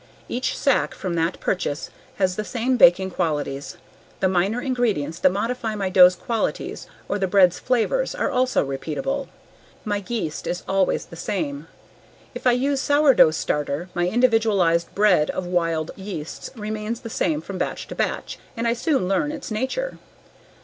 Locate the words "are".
8.15-8.31